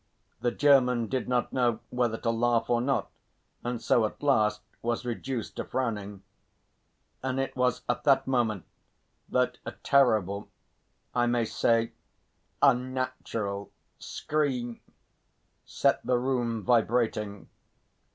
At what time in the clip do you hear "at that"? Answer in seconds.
7.87-8.25